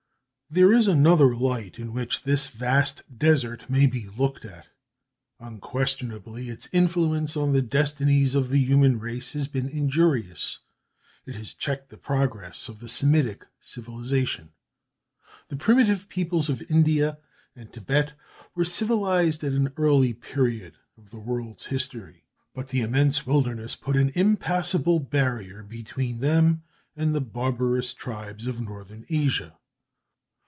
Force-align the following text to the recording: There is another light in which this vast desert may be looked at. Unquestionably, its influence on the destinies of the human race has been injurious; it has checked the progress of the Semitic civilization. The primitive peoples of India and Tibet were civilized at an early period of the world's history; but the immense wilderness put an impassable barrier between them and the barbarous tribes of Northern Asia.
There 0.53 0.73
is 0.73 0.85
another 0.85 1.33
light 1.33 1.79
in 1.79 1.93
which 1.93 2.23
this 2.23 2.47
vast 2.47 3.03
desert 3.17 3.69
may 3.69 3.85
be 3.85 4.09
looked 4.09 4.43
at. 4.43 4.67
Unquestionably, 5.39 6.49
its 6.49 6.67
influence 6.73 7.37
on 7.37 7.53
the 7.53 7.61
destinies 7.61 8.35
of 8.35 8.49
the 8.49 8.59
human 8.59 8.99
race 8.99 9.31
has 9.31 9.47
been 9.47 9.69
injurious; 9.69 10.59
it 11.25 11.35
has 11.35 11.53
checked 11.53 11.87
the 11.89 11.95
progress 11.95 12.67
of 12.67 12.81
the 12.81 12.89
Semitic 12.89 13.47
civilization. 13.61 14.49
The 15.47 15.55
primitive 15.55 16.09
peoples 16.09 16.49
of 16.49 16.61
India 16.69 17.17
and 17.55 17.71
Tibet 17.71 18.11
were 18.53 18.65
civilized 18.65 19.45
at 19.45 19.53
an 19.53 19.71
early 19.77 20.11
period 20.11 20.73
of 20.97 21.11
the 21.11 21.19
world's 21.19 21.67
history; 21.67 22.25
but 22.53 22.67
the 22.67 22.81
immense 22.81 23.25
wilderness 23.25 23.73
put 23.77 23.95
an 23.95 24.11
impassable 24.15 24.99
barrier 24.99 25.63
between 25.63 26.19
them 26.19 26.63
and 26.93 27.15
the 27.15 27.21
barbarous 27.21 27.93
tribes 27.93 28.47
of 28.47 28.59
Northern 28.59 29.05
Asia. 29.09 29.55